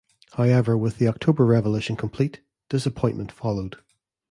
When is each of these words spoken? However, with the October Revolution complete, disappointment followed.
However, 0.31 0.75
with 0.75 0.97
the 0.97 1.07
October 1.07 1.45
Revolution 1.45 1.95
complete, 1.95 2.41
disappointment 2.69 3.31
followed. 3.31 3.75